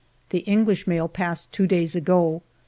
The 0.31 0.39
English 0.39 0.87
mail 0.87 1.07
passed 1.07 1.51
two 1.51 1.67
days 1.67 1.95
ago. 1.95 2.41